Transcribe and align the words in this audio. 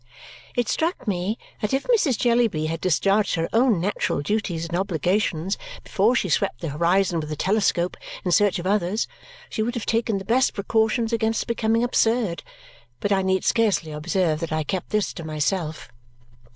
It 0.55 0.67
struck 0.67 1.07
me 1.07 1.37
that 1.61 1.75
if 1.75 1.83
Mrs. 1.83 2.17
Jellyby 2.17 2.65
had 2.65 2.81
discharged 2.81 3.35
her 3.35 3.47
own 3.53 3.79
natural 3.79 4.23
duties 4.23 4.67
and 4.67 4.75
obligations 4.75 5.59
before 5.83 6.15
she 6.15 6.27
swept 6.27 6.59
the 6.61 6.69
horizon 6.69 7.19
with 7.19 7.31
a 7.31 7.35
telescope 7.35 7.95
in 8.25 8.31
search 8.31 8.57
of 8.57 8.65
others, 8.65 9.07
she 9.47 9.61
would 9.61 9.75
have 9.75 9.85
taken 9.85 10.17
the 10.17 10.25
best 10.25 10.55
precautions 10.55 11.13
against 11.13 11.45
becoming 11.45 11.83
absurd, 11.83 12.41
but 12.99 13.11
I 13.11 13.21
need 13.21 13.43
scarcely 13.45 13.91
observe 13.91 14.39
that 14.39 14.51
I 14.51 14.63
kept 14.63 14.89
this 14.89 15.13
to 15.13 15.23
myself. 15.23 15.89